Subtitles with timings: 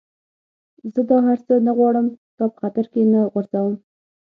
[0.93, 2.07] زه دا هر څه نه غواړم،
[2.37, 3.75] تا په خطر کي نه غورځوم.